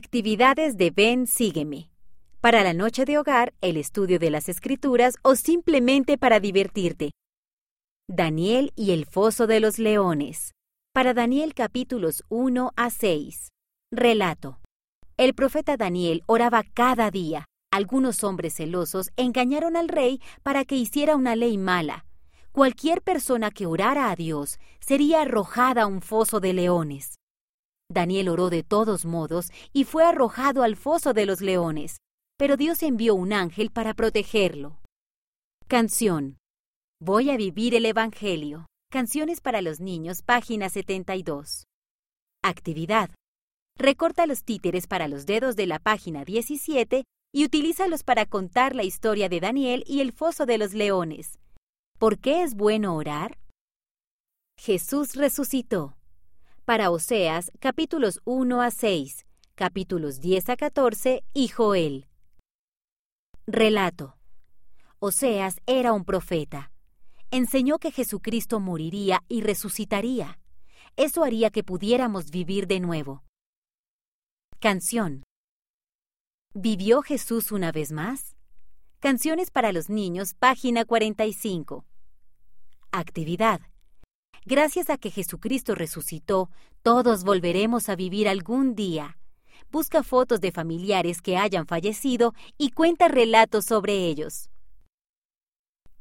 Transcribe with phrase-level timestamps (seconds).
[0.00, 1.90] Actividades de Ven Sígueme.
[2.40, 7.10] Para la noche de hogar, el estudio de las escrituras o simplemente para divertirte.
[8.08, 10.52] Daniel y el foso de los leones.
[10.94, 13.48] Para Daniel capítulos 1 a 6.
[13.90, 14.60] Relato.
[15.16, 17.46] El profeta Daniel oraba cada día.
[17.72, 22.04] Algunos hombres celosos engañaron al rey para que hiciera una ley mala.
[22.52, 27.17] Cualquier persona que orara a Dios sería arrojada a un foso de leones.
[27.90, 31.98] Daniel oró de todos modos y fue arrojado al foso de los leones,
[32.36, 34.78] pero Dios envió un ángel para protegerlo.
[35.66, 36.38] Canción.
[37.00, 38.66] Voy a vivir el Evangelio.
[38.90, 41.64] Canciones para los niños, página 72.
[42.42, 43.10] Actividad.
[43.76, 48.84] Recorta los títeres para los dedos de la página 17 y utilízalos para contar la
[48.84, 51.38] historia de Daniel y el foso de los leones.
[51.98, 53.38] ¿Por qué es bueno orar?
[54.58, 55.97] Jesús resucitó.
[56.68, 62.08] Para Oseas, capítulos 1 a 6, capítulos 10 a 14 y Joel.
[63.46, 64.18] Relato.
[64.98, 66.70] Oseas era un profeta.
[67.30, 70.38] Enseñó que Jesucristo moriría y resucitaría.
[70.96, 73.24] Eso haría que pudiéramos vivir de nuevo.
[74.60, 75.22] Canción.
[76.52, 78.36] ¿Vivió Jesús una vez más?
[79.00, 81.86] Canciones para los niños, página 45.
[82.92, 83.62] Actividad.
[84.48, 86.48] Gracias a que Jesucristo resucitó,
[86.80, 89.18] todos volveremos a vivir algún día.
[89.70, 94.48] Busca fotos de familiares que hayan fallecido y cuenta relatos sobre ellos.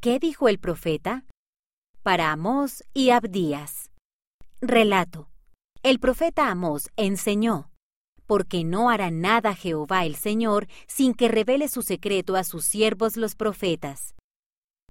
[0.00, 1.24] ¿Qué dijo el profeta?
[2.02, 3.92] Para Amós y Abdías.
[4.60, 5.28] Relato.
[5.84, 7.70] El profeta Amós enseñó
[8.26, 13.16] porque no hará nada Jehová el Señor sin que revele su secreto a sus siervos
[13.16, 14.16] los profetas.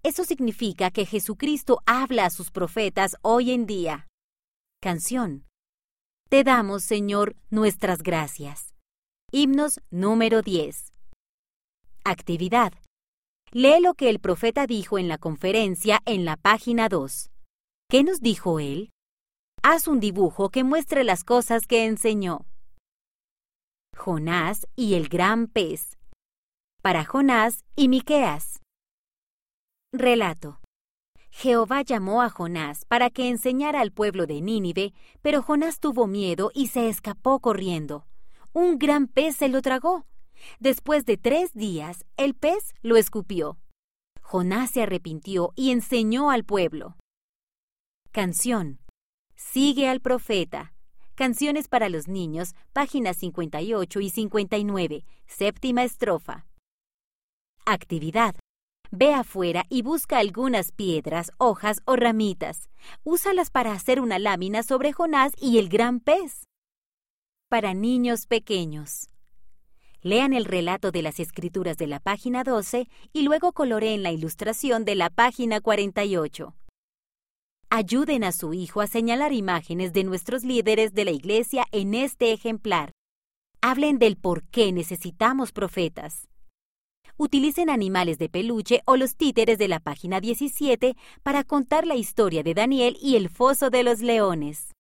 [0.03, 4.07] Eso significa que Jesucristo habla a sus profetas hoy en día.
[4.81, 5.45] Canción.
[6.27, 8.73] Te damos, Señor, nuestras gracias.
[9.31, 10.91] Himnos número 10.
[12.03, 12.73] Actividad.
[13.51, 17.29] Lee lo que el profeta dijo en la conferencia en la página 2.
[17.87, 18.89] ¿Qué nos dijo él?
[19.61, 22.47] Haz un dibujo que muestre las cosas que enseñó.
[23.95, 25.99] Jonás y el gran pez.
[26.81, 28.50] Para Jonás y Miqueas.
[29.93, 30.61] Relato.
[31.31, 36.49] Jehová llamó a Jonás para que enseñara al pueblo de Nínive, pero Jonás tuvo miedo
[36.53, 38.05] y se escapó corriendo.
[38.53, 40.05] Un gran pez se lo tragó.
[40.59, 43.57] Después de tres días, el pez lo escupió.
[44.21, 46.95] Jonás se arrepintió y enseñó al pueblo.
[48.11, 48.79] Canción.
[49.35, 50.73] Sigue al profeta.
[51.15, 56.47] Canciones para los niños, páginas 58 y 59, séptima estrofa.
[57.65, 58.40] Actividad.
[58.93, 62.69] Ve afuera y busca algunas piedras, hojas o ramitas.
[63.05, 66.43] Úsalas para hacer una lámina sobre Jonás y el gran pez.
[67.47, 69.07] Para niños pequeños.
[70.01, 74.83] Lean el relato de las escrituras de la página 12 y luego coloreen la ilustración
[74.83, 76.53] de la página 48.
[77.69, 82.33] Ayuden a su hijo a señalar imágenes de nuestros líderes de la Iglesia en este
[82.33, 82.91] ejemplar.
[83.61, 86.30] Hablen del por qué necesitamos profetas.
[87.23, 92.41] Utilicen animales de peluche o los títeres de la página 17 para contar la historia
[92.41, 94.69] de Daniel y el foso de los leones.